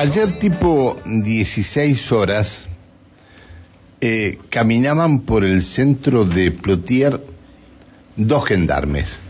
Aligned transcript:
Ayer 0.00 0.38
tipo 0.38 0.98
16 1.04 2.12
horas 2.12 2.66
eh, 4.00 4.38
caminaban 4.48 5.20
por 5.20 5.44
el 5.44 5.62
centro 5.62 6.24
de 6.24 6.52
Plotier 6.52 7.20
dos 8.16 8.46
gendarmes. 8.46 9.20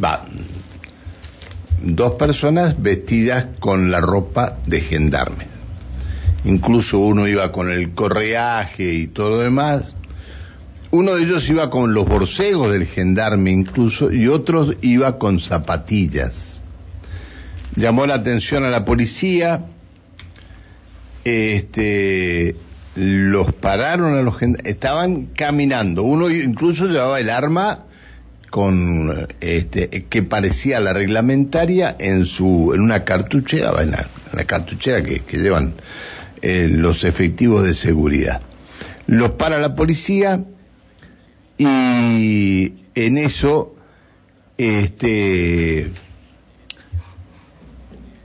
Va, 0.00 0.24
dos 1.82 2.12
personas 2.12 2.80
vestidas 2.80 3.46
con 3.58 3.90
la 3.90 4.00
ropa 4.00 4.58
de 4.66 4.80
gendarme. 4.82 5.48
Incluso 6.44 7.00
uno 7.00 7.26
iba 7.26 7.50
con 7.50 7.68
el 7.68 7.90
correaje 7.90 8.84
y 8.84 9.08
todo 9.08 9.30
lo 9.30 9.38
demás. 9.38 9.96
Uno 10.92 11.16
de 11.16 11.24
ellos 11.24 11.48
iba 11.48 11.70
con 11.70 11.92
los 11.92 12.06
borcegos 12.06 12.72
del 12.72 12.86
gendarme 12.86 13.50
incluso 13.50 14.12
y 14.12 14.28
otro 14.28 14.74
iba 14.80 15.18
con 15.18 15.40
zapatillas. 15.40 16.60
Llamó 17.74 18.06
la 18.06 18.14
atención 18.14 18.62
a 18.62 18.70
la 18.70 18.84
policía, 18.84 19.66
este, 21.24 22.56
los 22.94 23.52
pararon 23.54 24.14
a 24.16 24.22
los 24.22 24.36
estaban 24.64 25.26
caminando, 25.26 26.02
uno 26.02 26.30
incluso 26.30 26.86
llevaba 26.86 27.20
el 27.20 27.30
arma 27.30 27.84
con 28.50 29.28
este 29.40 29.88
que 30.08 30.22
parecía 30.24 30.80
la 30.80 30.92
reglamentaria 30.92 31.94
en 31.98 32.24
su 32.24 32.72
en 32.74 32.80
una 32.80 33.04
cartuchera 33.04 33.72
en 33.80 33.92
la, 33.92 34.44
cartuchera 34.44 35.02
que, 35.04 35.22
llevan 35.38 35.74
eh, 36.42 36.68
los 36.68 37.04
efectivos 37.04 37.64
de 37.64 37.74
seguridad. 37.74 38.42
Los 39.06 39.32
para 39.32 39.58
la 39.58 39.74
policía 39.76 40.44
y 41.58 42.72
en 42.94 43.18
eso 43.18 43.76
este 44.58 45.90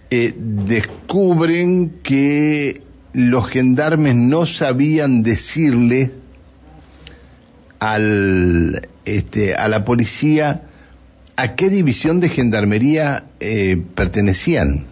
eh, 0.09 0.33
descubren 0.37 1.99
que 2.01 2.84
los 3.15 3.47
gendarmes 3.47 4.13
no 4.13 4.45
sabían 4.45 5.23
decirle 5.23 6.11
este, 9.05 9.55
a 9.55 9.67
la 9.69 9.85
policía 9.85 10.63
a 11.37 11.55
qué 11.55 11.69
división 11.69 12.19
de 12.19 12.27
gendarmería 12.27 13.23
eh, 13.39 13.81
pertenecían. 13.95 14.87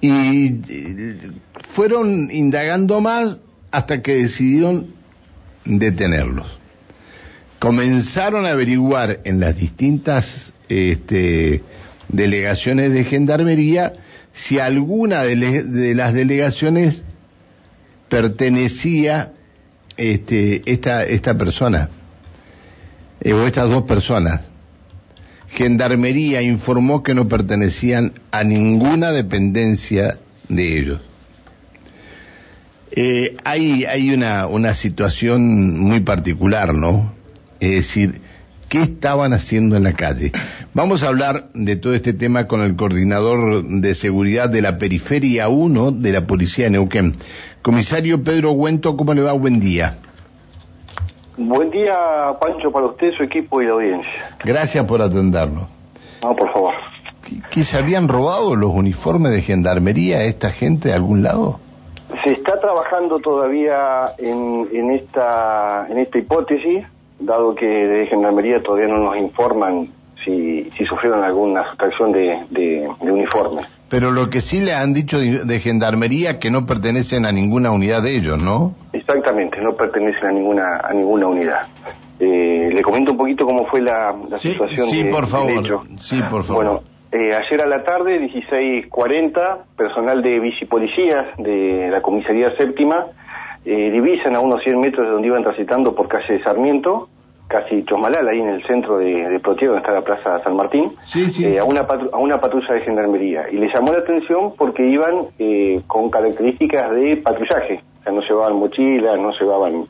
Y 0.00 0.56
eh, 0.68 1.18
fueron 1.68 2.28
indagando 2.32 3.00
más 3.00 3.38
hasta 3.70 4.02
que 4.02 4.16
decidieron 4.16 4.94
detenerlos. 5.64 6.58
Comenzaron 7.60 8.46
a 8.46 8.50
averiguar 8.50 9.20
en 9.22 9.38
las 9.38 9.56
distintas 9.56 10.52
este, 10.68 11.62
delegaciones 12.08 12.92
de 12.92 13.04
gendarmería 13.04 13.92
si 14.32 14.58
alguna 14.58 15.22
de, 15.22 15.94
las 15.94 16.12
delegaciones 16.12 17.02
pertenecía 18.08 19.32
este, 19.96 20.62
esta, 20.70 21.04
esta 21.04 21.36
persona, 21.36 21.90
eh, 23.20 23.32
o 23.32 23.46
estas 23.46 23.68
dos 23.68 23.82
personas. 23.82 24.42
Gendarmería 25.50 26.42
informó 26.42 27.02
que 27.02 27.14
no 27.14 27.26
pertenecían 27.26 28.12
a 28.30 28.44
ninguna 28.44 29.12
dependencia 29.12 30.18
de 30.48 30.78
ellos. 30.78 31.00
Eh, 32.90 33.36
hay 33.44 33.84
hay 33.84 34.12
una, 34.12 34.46
una 34.46 34.74
situación 34.74 35.78
muy 35.78 36.00
particular, 36.00 36.74
¿no? 36.74 37.14
Es 37.60 37.70
decir, 37.70 38.20
¿qué 38.68 38.80
estaban 38.80 39.32
haciendo 39.32 39.76
en 39.76 39.84
la 39.84 39.92
calle? 39.92 40.32
Vamos 40.74 41.02
a 41.02 41.08
hablar 41.08 41.48
de 41.54 41.76
todo 41.76 41.94
este 41.94 42.12
tema 42.12 42.46
con 42.46 42.62
el 42.62 42.76
coordinador 42.76 43.64
de 43.64 43.94
seguridad 43.94 44.50
de 44.50 44.62
la 44.62 44.78
periferia 44.78 45.48
1 45.48 45.92
de 45.92 46.12
la 46.12 46.26
policía 46.26 46.66
de 46.66 46.72
Neuquén. 46.72 47.16
Comisario 47.62 48.22
Pedro 48.22 48.50
Güento, 48.50 48.96
¿cómo 48.96 49.14
le 49.14 49.22
va? 49.22 49.32
Buen 49.32 49.60
día. 49.60 49.98
Buen 51.36 51.70
día, 51.70 51.94
Pancho, 52.40 52.72
para 52.72 52.86
usted, 52.86 53.12
su 53.16 53.22
equipo 53.22 53.62
y 53.62 53.66
la 53.66 53.72
audiencia. 53.72 54.36
Gracias 54.44 54.84
por 54.84 55.00
atendernos. 55.00 55.68
No, 56.22 56.34
por 56.34 56.52
favor. 56.52 56.74
¿Que 57.50 57.62
se 57.62 57.78
habían 57.78 58.08
robado 58.08 58.56
los 58.56 58.70
uniformes 58.70 59.32
de 59.32 59.42
gendarmería 59.42 60.18
a 60.18 60.24
esta 60.24 60.50
gente 60.50 60.88
de 60.88 60.94
algún 60.94 61.22
lado? 61.22 61.60
Se 62.24 62.32
está 62.32 62.58
trabajando 62.58 63.20
todavía 63.20 64.06
en, 64.18 64.66
en, 64.72 64.90
esta, 64.92 65.86
en 65.88 65.98
esta 65.98 66.18
hipótesis, 66.18 66.84
dado 67.20 67.54
que 67.54 67.66
de 67.66 68.06
gendarmería 68.06 68.62
todavía 68.62 68.88
no 68.88 68.98
nos 68.98 69.16
informan 69.16 69.88
si, 70.24 70.68
si 70.76 70.84
sufrieron 70.84 71.24
alguna 71.24 71.68
sustracción 71.68 72.12
de, 72.12 72.44
de, 72.50 72.88
uniforme. 73.00 73.62
Pero 73.88 74.10
lo 74.10 74.28
que 74.28 74.40
sí 74.40 74.60
le 74.60 74.74
han 74.74 74.92
dicho 74.92 75.18
de, 75.18 75.60
gendarmería 75.60 76.38
que 76.38 76.50
no 76.50 76.66
pertenecen 76.66 77.24
a 77.24 77.32
ninguna 77.32 77.70
unidad 77.70 78.02
de 78.02 78.16
ellos, 78.16 78.42
¿no? 78.42 78.74
Exactamente, 78.92 79.60
no 79.60 79.72
pertenecen 79.72 80.26
a 80.26 80.32
ninguna 80.32 80.76
a 80.76 80.92
ninguna 80.92 81.26
unidad. 81.26 81.66
Eh, 82.20 82.70
le 82.72 82.82
comento 82.82 83.12
un 83.12 83.18
poquito 83.18 83.46
cómo 83.46 83.66
fue 83.66 83.80
la, 83.80 84.14
la 84.28 84.38
situación. 84.38 84.88
Sí, 84.88 85.04
por 85.04 85.26
favor. 85.26 85.64
Sí, 86.00 86.20
por 86.30 86.44
favor. 86.44 86.64
Bueno, 86.64 86.80
eh, 87.10 87.34
ayer 87.34 87.62
a 87.62 87.66
la 87.66 87.84
tarde, 87.84 88.20
16.40, 88.20 89.58
personal 89.76 90.22
de 90.22 90.40
bicipolicías 90.40 91.26
de 91.38 91.88
la 91.90 92.02
comisaría 92.02 92.54
séptima 92.56 93.06
eh, 93.64 93.90
divisan 93.90 94.34
a 94.34 94.40
unos 94.40 94.62
100 94.62 94.80
metros 94.80 95.06
de 95.06 95.12
donde 95.12 95.28
iban 95.28 95.42
transitando 95.42 95.94
por 95.94 96.08
calle 96.08 96.42
Sarmiento 96.42 97.08
casi 97.48 97.82
Chosmalal, 97.84 98.28
ahí 98.28 98.40
en 98.40 98.50
el 98.50 98.62
centro 98.66 98.98
de, 98.98 99.06
de 99.06 99.38
donde 99.38 99.78
está 99.78 99.92
la 99.92 100.02
Plaza 100.02 100.40
San 100.44 100.54
Martín, 100.54 100.92
eh, 101.40 101.58
a, 101.58 101.64
una 101.64 101.80
a 101.80 102.18
una 102.18 102.40
patrulla 102.40 102.74
de 102.74 102.80
gendarmería. 102.82 103.50
Y 103.50 103.56
le 103.56 103.72
llamó 103.72 103.90
la 103.90 103.98
atención 103.98 104.52
porque 104.56 104.86
iban 104.86 105.28
eh, 105.38 105.80
con 105.86 106.10
características 106.10 106.90
de 106.92 107.16
patrullaje. 107.16 107.82
O 108.00 108.02
sea, 108.04 108.12
no 108.12 108.20
llevaban 108.20 108.56
mochilas, 108.56 109.18
no 109.18 109.32
llevaban 109.32 109.86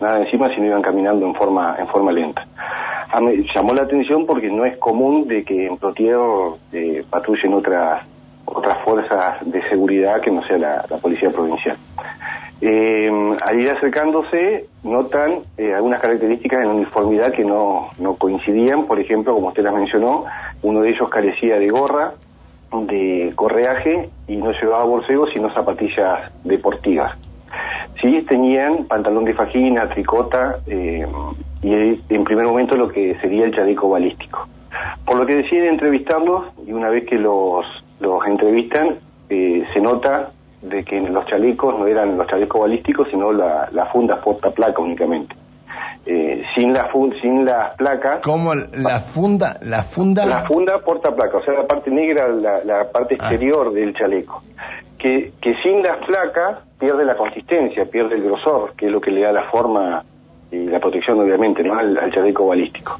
nada 0.00 0.20
encima, 0.20 0.54
sino 0.54 0.66
iban 0.66 0.82
caminando 0.82 1.26
en 1.26 1.34
forma, 1.34 1.76
en 1.78 1.88
forma 1.88 2.12
lenta. 2.12 2.46
llamó 3.54 3.74
la 3.74 3.82
atención 3.82 4.24
porque 4.24 4.48
no 4.48 4.64
es 4.64 4.76
común 4.78 5.26
de 5.26 5.44
que 5.44 5.66
en 5.66 5.76
Plotier 5.76 6.16
eh, 6.72 7.04
patrullen 7.10 7.54
otras 7.54 8.06
otras 8.52 8.82
fuerzas 8.82 9.38
de 9.44 9.62
seguridad 9.68 10.20
que 10.20 10.30
no 10.30 10.42
sea 10.44 10.58
la 10.58 10.96
policía 11.00 11.30
provincial. 11.30 11.76
Eh, 12.62 13.10
al 13.40 13.60
ir 13.60 13.70
acercándose, 13.70 14.66
notan 14.82 15.40
eh, 15.56 15.72
algunas 15.72 16.00
características 16.00 16.62
en 16.62 16.70
uniformidad 16.70 17.32
que 17.32 17.44
no, 17.44 17.88
no 17.98 18.16
coincidían. 18.16 18.86
Por 18.86 19.00
ejemplo, 19.00 19.34
como 19.34 19.48
usted 19.48 19.62
las 19.62 19.74
mencionó, 19.74 20.24
uno 20.62 20.82
de 20.82 20.90
ellos 20.90 21.08
carecía 21.08 21.58
de 21.58 21.68
gorra, 21.68 22.12
de 22.72 23.32
correaje 23.34 24.10
y 24.28 24.36
no 24.36 24.52
llevaba 24.52 24.84
borcegos, 24.84 25.30
sino 25.32 25.52
zapatillas 25.52 26.30
deportivas. 26.44 27.16
Sí, 28.00 28.24
tenían 28.28 28.84
pantalón 28.84 29.24
de 29.24 29.34
fajina, 29.34 29.88
tricota 29.88 30.60
eh, 30.66 31.06
y 31.62 31.72
en 32.08 32.24
primer 32.24 32.46
momento 32.46 32.76
lo 32.76 32.88
que 32.88 33.16
sería 33.20 33.44
el 33.44 33.54
chaleco 33.54 33.88
balístico. 33.88 34.48
Por 35.04 35.18
lo 35.18 35.26
que 35.26 35.34
deciden 35.34 35.70
entrevistarlos 35.70 36.44
y 36.66 36.72
una 36.72 36.88
vez 36.88 37.04
que 37.06 37.18
los, 37.18 37.66
los 37.98 38.24
entrevistan, 38.26 38.98
eh, 39.28 39.64
se 39.72 39.80
nota 39.80 40.30
de 40.62 40.84
que 40.84 41.00
los 41.00 41.26
chalecos 41.26 41.78
no 41.78 41.86
eran 41.86 42.18
los 42.18 42.26
chalecos 42.26 42.60
balísticos, 42.60 43.08
sino 43.10 43.32
la, 43.32 43.68
la 43.72 43.86
funda 43.86 44.20
placa 44.20 44.80
únicamente. 44.80 45.34
Eh, 46.06 46.42
sin 46.54 46.72
la 46.72 46.90
sin 47.20 47.44
las 47.44 47.76
placas. 47.76 48.20
¿Cómo 48.22 48.54
la 48.54 49.00
funda? 49.00 49.58
La 49.62 49.82
funda. 49.82 50.24
La 50.24 50.44
funda 50.46 50.78
placa, 50.80 51.36
o 51.36 51.44
sea, 51.44 51.54
la 51.54 51.66
parte 51.66 51.90
negra, 51.90 52.28
la, 52.28 52.64
la 52.64 52.90
parte 52.90 53.16
ah. 53.18 53.28
exterior 53.28 53.72
del 53.72 53.94
chaleco. 53.94 54.42
Que, 54.98 55.32
que 55.40 55.54
sin 55.62 55.82
las 55.82 55.98
placas 56.06 56.58
pierde 56.78 57.04
la 57.04 57.16
consistencia, 57.16 57.84
pierde 57.86 58.16
el 58.16 58.22
grosor, 58.22 58.74
que 58.76 58.86
es 58.86 58.92
lo 58.92 59.00
que 59.00 59.10
le 59.10 59.22
da 59.22 59.32
la 59.32 59.44
forma 59.44 60.04
y 60.50 60.66
la 60.66 60.80
protección, 60.80 61.20
obviamente, 61.20 61.62
¿no? 61.62 61.78
al, 61.78 61.96
al 61.96 62.12
chaleco 62.12 62.46
balístico. 62.46 62.98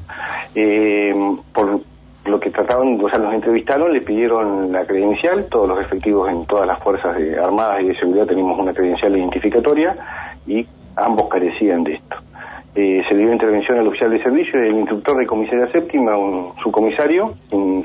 Eh, 0.55 1.13
por, 1.53 1.81
lo 2.25 2.39
que 2.39 2.51
trataron, 2.51 3.03
o 3.03 3.09
sea, 3.09 3.19
los 3.19 3.33
entrevistaron, 3.33 3.93
le 3.93 4.01
pidieron 4.01 4.71
la 4.71 4.85
credencial, 4.85 5.45
todos 5.45 5.67
los 5.67 5.79
efectivos 5.79 6.29
en 6.29 6.45
todas 6.45 6.67
las 6.67 6.79
fuerzas 6.79 7.17
de, 7.17 7.39
armadas 7.39 7.81
y 7.81 7.87
de 7.87 7.95
seguridad 7.95 8.27
tenemos 8.27 8.59
una 8.59 8.73
credencial 8.73 9.17
identificatoria 9.17 9.95
y 10.45 10.65
ambos 10.95 11.27
carecían 11.29 11.83
de 11.83 11.95
esto. 11.95 12.15
Eh, 12.73 13.03
se 13.09 13.15
dio 13.15 13.33
intervención 13.33 13.79
al 13.79 13.87
oficial 13.87 14.11
de 14.11 14.23
servicio, 14.23 14.57
el 14.57 14.77
instructor 14.77 15.17
de 15.17 15.25
comisaría 15.25 15.69
séptima, 15.71 16.15
un 16.15 16.53
subcomisario, 16.63 17.33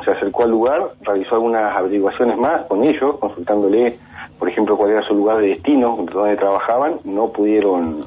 se 0.05 0.11
acercó 0.13 0.45
al 0.45 0.51
lugar, 0.51 0.91
realizó 1.01 1.37
algunas 1.37 1.77
averiguaciones 1.77 2.39
más 2.39 2.67
con 2.67 2.85
ellos, 2.85 3.17
consultándole, 3.19 3.97
por 4.39 4.49
ejemplo, 4.49 4.77
cuál 4.77 4.91
era 4.93 5.03
su 5.03 5.15
lugar 5.15 5.39
de 5.39 5.49
destino, 5.49 6.07
donde 6.13 6.37
trabajaban, 6.37 7.01
no 7.05 7.33
pudieron 7.33 8.05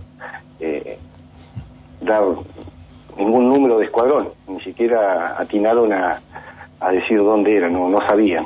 eh, 0.61 0.97
dar 1.99 2.23
ningún 3.17 3.49
número 3.49 3.79
de 3.79 3.85
escuadrón, 3.85 4.29
siquiera 4.69 5.35
atinaron 5.37 5.91
a, 5.93 6.19
a 6.79 6.91
decir 6.91 7.17
dónde 7.19 7.55
era, 7.57 7.69
no, 7.69 7.89
no 7.89 7.99
sabían. 8.07 8.45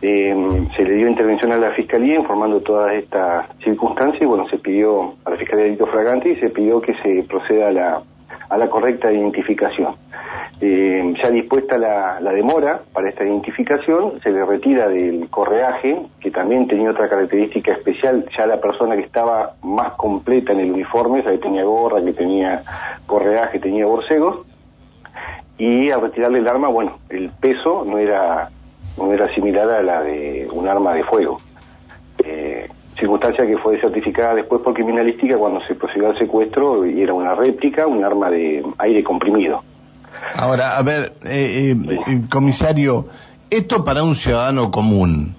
Eh, 0.00 0.34
se 0.76 0.84
le 0.84 0.94
dio 0.94 1.08
intervención 1.08 1.50
a 1.52 1.56
la 1.56 1.72
Fiscalía 1.72 2.14
informando 2.14 2.60
todas 2.60 2.94
estas 2.94 3.46
circunstancias 3.64 4.22
y 4.22 4.26
bueno, 4.26 4.48
se 4.48 4.58
pidió 4.58 5.14
a 5.24 5.30
la 5.30 5.36
Fiscalía 5.36 5.64
de 5.64 5.70
Delito 5.70 5.86
Fragante 5.86 6.30
y 6.30 6.36
se 6.36 6.50
pidió 6.50 6.80
que 6.80 6.94
se 7.02 7.24
proceda 7.28 7.68
a 7.68 7.72
la, 7.72 8.02
a 8.48 8.56
la 8.56 8.68
correcta 8.68 9.10
identificación. 9.12 9.96
eh, 10.60 11.14
ya 11.22 11.30
dispuesta 11.30 11.78
la, 11.78 12.20
demora 12.32 12.80
para 12.92 13.08
esta 13.08 13.24
identificación, 13.24 14.20
se 14.22 14.30
le 14.30 14.44
retira 14.44 14.88
del 14.88 15.28
correaje, 15.30 15.98
que 16.20 16.30
también 16.30 16.66
tenía 16.66 16.90
otra 16.90 17.08
característica 17.08 17.72
especial, 17.72 18.24
ya 18.36 18.46
la 18.46 18.60
persona 18.60 18.96
que 18.96 19.02
estaba 19.02 19.54
más 19.62 19.92
completa 19.94 20.52
en 20.52 20.60
el 20.60 20.72
uniforme, 20.72 21.22
ya 21.22 21.30
que 21.30 21.38
tenía 21.38 21.64
gorra, 21.64 22.04
que 22.04 22.12
tenía 22.12 22.62
correaje, 23.06 23.58
tenía 23.58 23.86
borcegos, 23.86 24.46
y 25.58 25.90
al 25.90 26.00
retirarle 26.00 26.38
el 26.38 26.48
arma, 26.48 26.68
bueno, 26.68 26.98
el 27.08 27.30
peso 27.30 27.84
no 27.84 27.98
era, 27.98 28.48
no 28.96 29.12
era 29.12 29.32
similar 29.34 29.68
a 29.70 29.82
la 29.82 30.02
de 30.02 30.48
un 30.50 30.68
arma 30.68 30.94
de 30.94 31.04
fuego. 31.04 31.40
Eh, 32.24 32.68
circunstancia 32.98 33.46
que 33.46 33.58
fue 33.58 33.80
certificada 33.80 34.34
después 34.34 34.62
por 34.62 34.74
criminalística 34.74 35.36
cuando 35.36 35.60
se 35.66 35.74
procedió 35.74 36.10
al 36.10 36.18
secuestro 36.18 36.86
y 36.86 37.02
era 37.02 37.14
una 37.14 37.34
réplica, 37.34 37.86
un 37.86 38.04
arma 38.04 38.30
de 38.30 38.64
aire 38.78 39.02
comprimido. 39.04 39.62
Ahora, 40.34 40.76
a 40.76 40.82
ver, 40.82 41.12
eh, 41.24 41.74
eh, 41.74 42.20
comisario, 42.30 43.06
esto 43.50 43.84
para 43.84 44.02
un 44.02 44.14
ciudadano 44.14 44.70
común, 44.70 45.36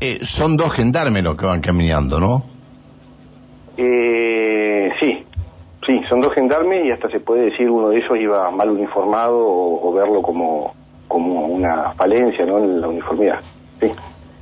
eh, 0.00 0.20
son 0.22 0.56
dos 0.56 0.72
gendarmes 0.72 1.22
los 1.22 1.36
que 1.36 1.46
van 1.46 1.60
caminando, 1.60 2.20
¿no? 2.20 2.44
Eh, 3.76 4.90
sí, 5.00 5.24
sí, 5.86 6.00
son 6.08 6.20
dos 6.20 6.34
gendarmes 6.34 6.86
y 6.86 6.90
hasta 6.90 7.08
se 7.10 7.20
puede 7.20 7.50
decir 7.50 7.70
uno 7.70 7.90
de 7.90 7.98
ellos 7.98 8.10
iba 8.18 8.50
mal 8.50 8.70
uniformado 8.70 9.38
o, 9.38 9.92
verlo 9.92 10.22
como, 10.22 10.74
como 11.08 11.46
una 11.46 11.92
falencia 11.94 12.44
¿no? 12.46 12.58
en 12.58 12.80
la 12.80 12.88
uniformidad. 12.88 13.40
Sí. 13.80 13.90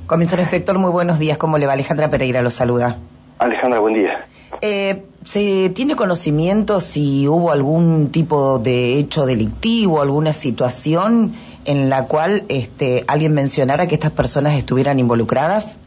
Comisario 0.07 0.43
Inspector, 0.43 0.77
muy 0.77 0.91
buenos 0.91 1.19
días. 1.19 1.37
¿Cómo 1.37 1.57
le 1.57 1.67
va? 1.67 1.73
Alejandra 1.73 2.09
Pereira 2.09 2.41
lo 2.41 2.49
saluda. 2.49 2.97
Alejandra, 3.37 3.79
buen 3.79 3.93
día. 3.93 4.25
Eh, 4.61 5.03
¿Se 5.23 5.69
tiene 5.69 5.95
conocimiento 5.95 6.79
si 6.79 7.27
hubo 7.27 7.51
algún 7.51 8.11
tipo 8.11 8.57
de 8.59 8.97
hecho 8.97 9.25
delictivo, 9.25 10.01
alguna 10.01 10.33
situación 10.33 11.35
en 11.65 11.89
la 11.89 12.05
cual 12.05 12.43
este, 12.49 13.03
alguien 13.07 13.33
mencionara 13.33 13.87
que 13.87 13.95
estas 13.95 14.11
personas 14.11 14.55
estuvieran 14.55 14.99
involucradas? 14.99 15.79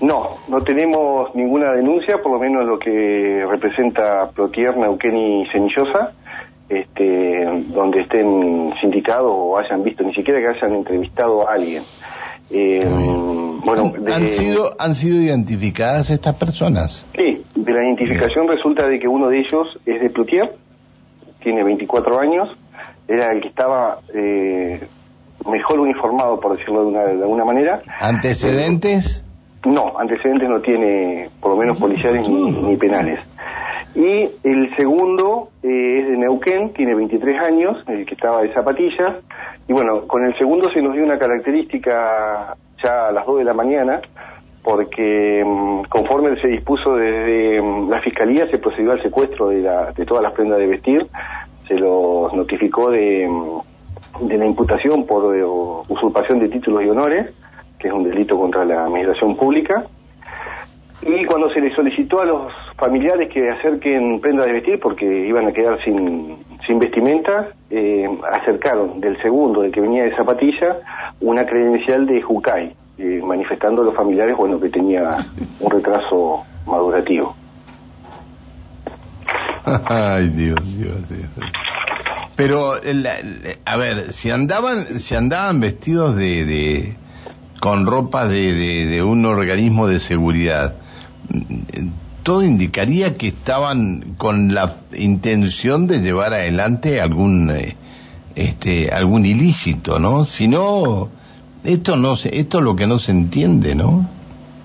No, 0.00 0.38
no 0.48 0.60
tenemos 0.62 1.34
ninguna 1.34 1.72
denuncia, 1.72 2.18
por 2.22 2.32
lo 2.32 2.38
menos 2.38 2.66
lo 2.66 2.78
que 2.78 3.44
representa 3.48 4.30
Plotier, 4.34 4.76
Neuquén 4.76 5.16
y 5.16 5.46
Cenillosa, 5.50 6.12
este, 6.68 7.44
donde 7.68 8.02
estén 8.02 8.74
sindicados 8.80 9.32
o 9.32 9.56
hayan 9.58 9.82
visto, 9.82 10.04
ni 10.04 10.14
siquiera 10.14 10.40
que 10.40 10.58
hayan 10.58 10.76
entrevistado 10.76 11.48
a 11.48 11.54
alguien. 11.54 11.82
Eh, 12.50 12.84
bueno, 13.64 13.92
¿Han, 14.14 14.28
sido, 14.28 14.76
¿Han 14.78 14.94
sido 14.94 15.20
identificadas 15.20 16.10
estas 16.10 16.36
personas? 16.36 17.04
Sí, 17.16 17.42
de 17.54 17.72
la 17.72 17.82
identificación 17.82 18.46
resulta 18.48 18.86
de 18.86 18.98
que 18.98 19.08
uno 19.08 19.28
de 19.28 19.40
ellos 19.40 19.66
es 19.86 20.00
de 20.00 20.10
Plutier, 20.10 20.52
tiene 21.42 21.64
24 21.64 22.20
años, 22.20 22.48
era 23.08 23.32
el 23.32 23.40
que 23.40 23.48
estaba 23.48 23.98
eh, 24.14 24.86
mejor 25.48 25.80
uniformado, 25.80 26.38
por 26.38 26.56
decirlo 26.56 26.82
de, 26.82 26.86
una, 26.86 27.02
de 27.04 27.22
alguna 27.22 27.44
manera. 27.44 27.80
¿Antecedentes? 28.00 29.24
No, 29.66 29.98
antecedentes 29.98 30.48
no 30.48 30.60
tiene, 30.60 31.28
por 31.40 31.52
lo 31.52 31.56
menos 31.56 31.78
policiales 31.78 32.28
ni, 32.28 32.76
penales. 32.76 33.20
Y 33.94 34.28
el 34.44 34.74
segundo 34.76 35.48
eh, 35.62 36.00
es 36.00 36.08
de 36.08 36.16
Neuquén, 36.18 36.72
tiene 36.74 36.94
23 36.94 37.40
años, 37.40 37.82
el 37.88 38.04
que 38.04 38.14
estaba 38.14 38.42
de 38.42 38.52
zapatillas. 38.52 39.16
Y 39.68 39.72
bueno, 39.72 40.06
con 40.06 40.24
el 40.24 40.36
segundo 40.36 40.70
se 40.70 40.82
nos 40.82 40.94
dio 40.94 41.02
una 41.02 41.18
característica 41.18 42.56
ya 42.82 43.08
a 43.08 43.12
las 43.12 43.26
2 43.26 43.38
de 43.38 43.44
la 43.44 43.54
mañana, 43.54 44.00
porque 44.62 45.42
mm, 45.44 45.88
conforme 45.88 46.40
se 46.40 46.48
dispuso 46.48 46.96
desde 46.96 47.60
mm, 47.60 47.88
la 47.90 48.00
Fiscalía, 48.02 48.48
se 48.50 48.58
procedió 48.58 48.92
al 48.92 49.02
secuestro 49.02 49.48
de, 49.48 49.62
la, 49.62 49.92
de 49.92 50.04
todas 50.04 50.22
las 50.22 50.32
prendas 50.32 50.58
de 50.58 50.66
vestir, 50.66 51.06
se 51.66 51.74
los 51.74 52.32
notificó 52.34 52.90
de, 52.90 53.26
mm, 53.28 54.26
de 54.26 54.38
la 54.38 54.46
imputación 54.46 55.06
por 55.06 55.34
eh, 55.34 55.44
usurpación 55.44 56.38
de 56.40 56.48
títulos 56.48 56.84
y 56.84 56.88
honores, 56.88 57.32
es 57.86 57.92
un 57.92 58.04
delito 58.04 58.38
contra 58.38 58.64
la 58.64 58.84
administración 58.84 59.36
pública, 59.36 59.84
y 61.02 61.24
cuando 61.24 61.50
se 61.50 61.60
le 61.60 61.74
solicitó 61.74 62.20
a 62.20 62.24
los 62.24 62.52
familiares 62.76 63.30
que 63.32 63.48
acerquen 63.50 64.20
prendas 64.20 64.46
de 64.46 64.52
vestir 64.52 64.80
porque 64.80 65.04
iban 65.04 65.46
a 65.46 65.52
quedar 65.52 65.82
sin, 65.84 66.38
sin 66.66 66.78
vestimenta, 66.78 67.48
eh, 67.70 68.08
acercaron 68.32 69.00
del 69.00 69.20
segundo, 69.22 69.62
del 69.62 69.72
que 69.72 69.80
venía 69.80 70.04
de 70.04 70.16
zapatilla, 70.16 70.78
una 71.20 71.46
credencial 71.46 72.06
de 72.06 72.22
Jucay 72.22 72.74
eh, 72.98 73.20
manifestando 73.22 73.82
a 73.82 73.84
los 73.84 73.94
familiares 73.94 74.36
bueno 74.36 74.58
que 74.58 74.70
tenía 74.70 75.26
un 75.60 75.70
retraso 75.70 76.44
madurativo. 76.66 77.36
Ay, 79.86 80.28
Dios, 80.30 80.78
Dios, 80.78 81.08
Dios. 81.08 81.30
Pero, 82.36 82.72
a 83.64 83.76
ver, 83.76 84.12
si 84.12 84.30
andaban, 84.30 84.98
si 84.98 85.14
andaban 85.14 85.60
vestidos 85.60 86.16
de 86.16 86.94
con 87.60 87.86
ropa 87.86 88.26
de, 88.28 88.52
de, 88.86 89.02
un 89.02 89.24
organismo 89.24 89.88
de 89.88 90.00
seguridad, 90.00 90.74
todo 92.22 92.42
indicaría 92.42 93.14
que 93.14 93.28
estaban 93.28 94.14
con 94.18 94.54
la 94.54 94.78
intención 94.96 95.86
de 95.86 96.00
llevar 96.00 96.32
adelante 96.32 97.00
algún, 97.00 97.50
eh, 97.50 97.76
este, 98.34 98.90
algún 98.90 99.24
ilícito, 99.24 99.98
¿no? 99.98 100.24
Si 100.24 100.48
no, 100.48 101.08
esto 101.64 101.96
no 101.96 102.16
se, 102.16 102.36
esto 102.38 102.58
es 102.58 102.64
lo 102.64 102.76
que 102.76 102.86
no 102.86 102.98
se 102.98 103.12
entiende, 103.12 103.74
¿no? 103.74 104.08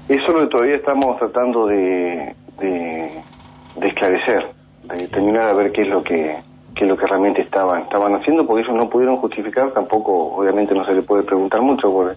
Eso 0.10 0.24
es 0.28 0.34
lo 0.34 0.40
que 0.42 0.48
todavía 0.48 0.76
estamos 0.76 1.18
tratando 1.20 1.68
de, 1.68 2.36
de, 2.60 3.88
esclarecer, 3.88 4.48
de 4.84 5.08
terminar 5.08 5.50
a 5.50 5.54
ver 5.54 5.72
qué 5.72 5.84
es 5.84 5.88
lo 5.88 6.04
que 6.04 6.38
qué 6.76 6.86
es 6.86 6.90
lo 6.90 6.98
que 6.98 7.06
realmente 7.06 7.42
estaban 7.42 7.84
estaban 7.84 8.16
haciendo, 8.16 8.48
porque 8.48 8.64
ellos 8.64 8.76
no 8.76 8.90
pudieron 8.90 9.18
justificar, 9.18 9.72
tampoco, 9.72 10.34
obviamente 10.36 10.74
no 10.74 10.86
se 10.86 10.94
le 10.94 11.02
puede 11.02 11.24
preguntar 11.24 11.62
mucho, 11.62 11.92
por, 11.92 12.16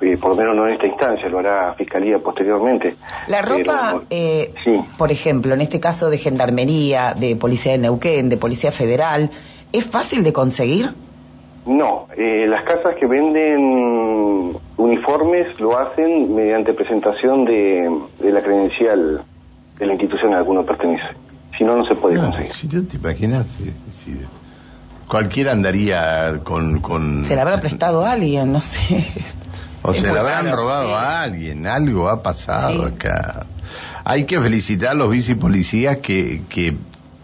eh, 0.00 0.18
por 0.18 0.30
lo 0.30 0.36
menos 0.36 0.56
no 0.56 0.66
en 0.66 0.74
esta 0.74 0.86
instancia, 0.86 1.28
lo 1.28 1.38
hará 1.38 1.72
Fiscalía 1.74 2.18
posteriormente. 2.18 2.96
La 3.28 3.40
ropa, 3.40 4.02
eh, 4.10 4.52
por 4.98 5.10
ejemplo, 5.10 5.54
en 5.54 5.62
este 5.62 5.80
caso 5.80 6.10
de 6.10 6.18
Gendarmería, 6.18 7.14
de 7.14 7.34
Policía 7.36 7.72
de 7.72 7.78
Neuquén, 7.78 8.28
de 8.28 8.36
Policía 8.36 8.72
Federal, 8.72 9.30
¿es 9.72 9.86
fácil 9.86 10.22
de 10.22 10.32
conseguir? 10.34 10.90
No, 11.64 12.06
eh, 12.16 12.46
las 12.46 12.64
casas 12.64 12.94
que 13.00 13.06
venden 13.06 14.56
uniformes 14.76 15.58
lo 15.58 15.78
hacen 15.78 16.34
mediante 16.34 16.74
presentación 16.74 17.44
de, 17.44 17.90
la 18.30 18.42
credencial 18.42 19.22
de 19.78 19.86
la 19.86 19.92
institución 19.94 20.34
a 20.34 20.38
la 20.38 20.44
que 20.44 20.50
uno 20.50 20.64
pertenece. 20.64 21.06
Si 21.56 21.64
no, 21.64 21.74
no 21.74 21.86
se 21.86 21.94
puede 21.94 22.18
conseguir. 22.18 22.52
Si 22.52 22.68
te 22.68 22.96
imaginas, 22.96 23.46
cualquiera 25.08 25.52
andaría 25.52 26.40
con, 26.44 26.80
con... 26.80 27.24
Se 27.24 27.34
la 27.34 27.42
habrá 27.42 27.60
prestado 27.60 28.04
a 28.04 28.12
alguien, 28.12 28.52
no 28.52 28.60
sé. 28.60 29.06
O 29.86 29.92
se 29.92 30.12
la 30.12 30.20
habrán 30.20 30.50
robado 30.50 30.94
a 30.96 31.22
alguien, 31.22 31.66
algo 31.66 32.08
ha 32.08 32.22
pasado 32.22 32.84
acá. 32.86 33.46
Hay 34.04 34.24
que 34.24 34.40
felicitar 34.40 34.90
a 34.90 34.94
los 34.94 35.08
policías 35.40 35.98
que, 35.98 36.42
que, 36.48 36.74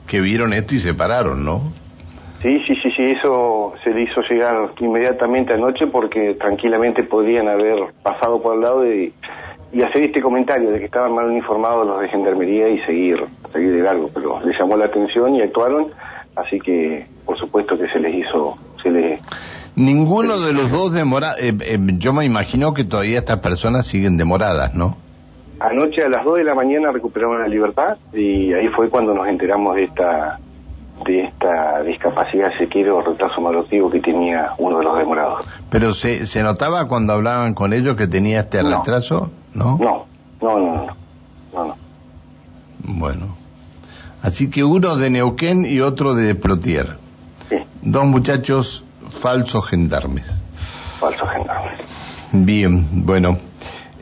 que 0.06 0.20
vieron 0.20 0.52
esto 0.52 0.75
y 0.75 0.80
se 0.80 0.94
pararon, 0.94 1.44
¿no? 1.44 1.72
Sí, 2.42 2.58
sí, 2.66 2.75
sí, 2.82 2.90
sí, 2.96 3.02
eso 3.02 3.72
se 3.84 3.90
le 3.90 4.02
hizo 4.02 4.20
llegar 4.22 4.70
inmediatamente 4.80 5.54
anoche 5.54 5.87
porque 5.87 6.34
tranquilamente 6.34 7.04
podrían 7.04 7.48
haber 7.48 7.92
pasado 8.02 8.42
por 8.42 8.56
el 8.56 8.62
lado 8.62 8.80
de, 8.80 9.12
y 9.72 9.82
hacer 9.82 10.02
este 10.02 10.20
comentario 10.20 10.70
de 10.70 10.80
que 10.80 10.84
estaban 10.84 11.14
mal 11.14 11.26
uniformados 11.26 11.87
los 11.87 12.00
de 12.00 12.08
gendarmería 12.08 12.68
y 12.68 12.80
seguir, 12.80 13.25
seguir 13.52 13.72
de 13.72 13.82
largo, 13.82 14.10
pero 14.12 14.40
les 14.44 14.58
llamó 14.58 14.76
la 14.76 14.87
atención 14.87 15.34
y 15.37 15.42
actuaron, 15.42 15.92
así 16.37 16.58
que 16.60 17.06
por 17.25 17.38
supuesto 17.38 17.78
que 17.78 17.88
se 17.88 18.00
les 18.00 18.14
hizo, 18.14 18.56
se 18.82 18.90
les... 18.90 19.20
Ninguno 19.74 20.38
de 20.40 20.52
los 20.52 20.70
dos 20.70 20.92
demora, 20.92 21.32
eh, 21.40 21.54
eh, 21.60 21.78
yo 21.98 22.12
me 22.12 22.24
imagino 22.24 22.74
que 22.74 22.84
todavía 22.84 23.18
estas 23.18 23.40
personas 23.40 23.86
siguen 23.86 24.16
demoradas, 24.16 24.74
¿no? 24.74 24.96
Anoche 25.60 26.02
a 26.02 26.08
las 26.08 26.24
2 26.24 26.38
de 26.38 26.44
la 26.44 26.54
mañana 26.54 26.90
recuperaron 26.92 27.40
la 27.40 27.48
libertad 27.48 27.96
y 28.12 28.52
ahí 28.52 28.68
fue 28.68 28.90
cuando 28.90 29.14
nos 29.14 29.28
enteramos 29.28 29.76
de 29.76 29.84
esta 29.84 30.38
de 31.04 31.24
esta 31.24 31.82
discapacidad, 31.82 32.50
si 32.58 32.66
quiero, 32.66 32.98
o 32.98 33.02
retraso 33.02 33.40
maloctivo 33.40 33.90
que 33.90 34.00
tenía 34.00 34.52
uno 34.58 34.78
de 34.78 34.84
los 34.84 34.98
demorados. 34.98 35.44
¿Pero 35.70 35.92
se, 35.94 36.26
se 36.26 36.42
notaba 36.42 36.86
cuando 36.86 37.12
hablaban 37.12 37.54
con 37.54 37.72
ellos 37.72 37.96
que 37.96 38.06
tenía 38.06 38.40
este 38.40 38.62
retraso? 38.62 39.30
¿No? 39.54 39.78
No, 39.78 40.06
no, 40.40 40.58
no, 40.58 40.86
no, 41.52 41.64
no. 41.64 41.76
Bueno. 42.84 43.36
Así 44.22 44.50
que 44.50 44.62
uno 44.62 44.96
de 44.96 45.10
Neuquén 45.10 45.64
y 45.64 45.80
otro 45.80 46.14
de 46.14 46.34
Plotier. 46.36 46.98
Sí. 47.48 47.56
Dos 47.82 48.06
muchachos 48.06 48.84
falsos 49.21 49.69
gendarmes. 49.69 50.26
Falsos 50.99 51.28
gendarmes. 51.31 51.81
Bien, 52.33 53.04
bueno. 53.04 53.38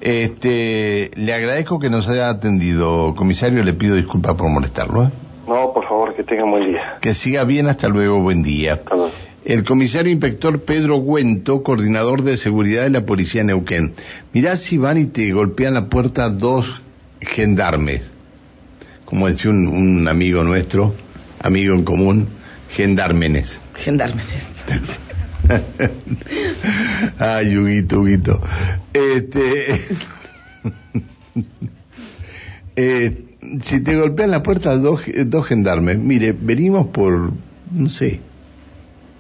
Este, 0.01 1.11
le 1.15 1.35
agradezco 1.35 1.79
que 1.79 1.91
nos 1.91 2.09
haya 2.09 2.31
atendido, 2.31 3.15
comisario, 3.15 3.63
le 3.63 3.75
pido 3.75 3.97
disculpas 3.97 4.35
por 4.35 4.49
molestarlo. 4.49 5.05
¿eh? 5.05 5.11
No, 5.47 5.73
por 5.75 5.87
favor, 5.87 6.15
que 6.15 6.25
tenga 6.25 6.45
buen 6.45 6.71
día. 6.71 6.99
Que 7.01 7.13
siga 7.13 7.45
bien, 7.45 7.69
hasta 7.69 7.89
luego, 7.89 8.21
buen 8.21 8.43
día. 8.43 8.81
El 9.45 9.65
comisario 9.65 10.13
inspector 10.13 10.63
Pedro 10.63 10.97
Güento, 10.97 11.63
coordinador 11.63 12.23
de 12.23 12.39
seguridad 12.39 12.85
de 12.85 12.91
la 12.91 13.07
policía 13.07 13.43
Neuquén. 13.43 13.95
Mirá 14.33 14.57
si 14.57 14.79
van 14.79 14.99
y 14.99 15.07
te 15.07 15.33
golpean 15.33 15.75
la 15.75 15.87
puerta 15.87 16.31
dos 16.31 16.83
gendarmes. 17.21 18.13
Como 19.05 19.29
decía 19.29 19.51
un, 19.51 20.07
amigo 20.09 20.45
nuestro, 20.45 20.95
amigo 21.43 21.75
en 21.75 21.85
común, 21.85 22.29
Gendármenes. 22.73 23.61
Gendármenes. 23.75 24.47
Ay, 27.19 27.57
Huguito, 27.57 28.01
Huguito. 28.01 28.41
Este. 28.93 29.81
eh, 32.77 33.25
si 33.63 33.81
te 33.81 33.97
golpean 33.97 34.31
la 34.31 34.43
puerta 34.43 34.77
dos, 34.77 35.03
dos 35.27 35.47
gendarmes, 35.47 35.99
mire, 35.99 36.33
venimos 36.33 36.89
por, 36.89 37.33
no 37.73 37.89
sé, 37.89 38.21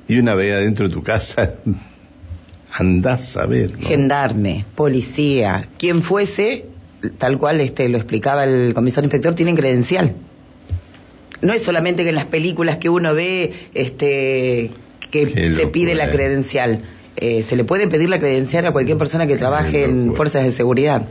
y 0.09 0.19
una 0.19 0.35
vez 0.35 0.55
adentro 0.55 0.89
de 0.89 0.95
tu 0.95 1.03
casa, 1.03 1.55
andás 2.73 3.37
a 3.37 3.47
ver. 3.47 3.79
¿no? 3.79 3.87
Gendarme, 3.87 4.65
policía, 4.75 5.69
quien 5.79 6.03
fuese, 6.03 6.67
tal 7.19 7.39
cual 7.39 7.61
este 7.61 7.89
lo 7.89 7.97
explicaba 7.97 8.45
el 8.45 8.75
comisario 8.75 9.07
inspector, 9.07 9.35
tienen 9.35 9.57
credencial. 9.57 10.15
No 11.43 11.53
es 11.53 11.63
solamente 11.63 12.03
que 12.03 12.11
en 12.11 12.15
las 12.15 12.27
películas 12.27 12.79
que 12.79 12.89
uno 12.89 13.15
ve, 13.15 13.53
este, 13.75 14.71
que 15.11 15.27
Qué 15.27 15.51
se 15.55 15.67
pide 15.67 15.95
la 15.95 16.11
credencial. 16.11 16.83
Eh, 17.17 17.43
se 17.43 17.57
le 17.57 17.65
puede 17.65 17.87
pedir 17.89 18.09
la 18.09 18.19
credencial 18.19 18.65
a 18.67 18.73
cualquier 18.73 18.97
persona 18.97 19.27
que 19.27 19.37
trabaje 19.37 19.85
en 19.85 20.15
fuerzas 20.15 20.45
de 20.45 20.53
seguridad. 20.53 21.07